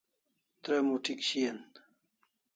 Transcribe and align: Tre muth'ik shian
Tre 0.63 0.75
muth'ik 0.87 1.19
shian 1.29 1.57